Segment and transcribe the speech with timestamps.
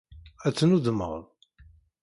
[0.47, 1.13] Ad tennuddmed.